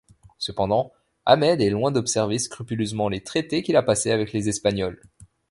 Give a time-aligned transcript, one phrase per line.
[0.39, 0.91] Cependant,
[1.27, 4.99] Ahmed est loin d'observer scrupuleusement les traités qu'il a passés avec les Espagnols.